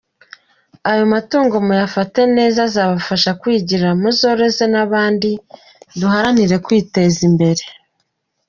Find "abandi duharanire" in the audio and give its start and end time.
4.85-6.55